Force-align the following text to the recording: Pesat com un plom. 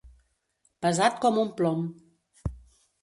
Pesat 0.85 1.21
com 1.27 1.37
un 1.43 1.53
plom. 1.61 1.85